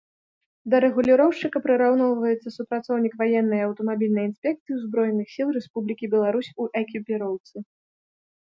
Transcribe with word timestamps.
Да 0.73 0.77
рэгуліроўшчыка 0.85 1.57
прыраўноўваецца 1.65 2.53
супрацоўнік 2.57 3.13
Ваеннай 3.19 3.61
аўтамабільнай 3.67 4.25
інспекцыі 4.31 4.77
Узброеных 4.79 5.27
Сіл 5.35 5.47
Рэспублікі 5.59 6.05
Беларусь 6.15 6.51
у 6.63 6.69
экіпіроўцы 6.83 7.55